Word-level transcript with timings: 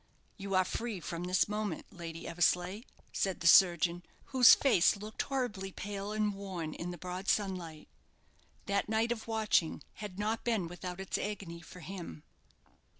"You 0.35 0.55
are 0.55 0.65
free 0.65 0.99
from 0.99 1.25
this 1.25 1.47
moment, 1.47 1.85
Lady 1.95 2.27
Eversleigh," 2.27 2.81
said 3.13 3.39
the 3.39 3.45
surgeon, 3.45 4.01
whose 4.33 4.55
face 4.55 4.95
looked 4.97 5.21
horribly 5.21 5.71
pale 5.71 6.11
and 6.11 6.33
worn 6.33 6.73
in 6.73 6.89
the 6.89 6.97
broad 6.97 7.27
sunlight. 7.29 7.87
That 8.65 8.89
night 8.89 9.11
of 9.11 9.27
watching 9.27 9.83
had 10.01 10.17
not 10.17 10.43
been 10.43 10.67
without 10.67 10.99
its 10.99 11.19
agony 11.19 11.61
for 11.61 11.81
him. 11.81 12.23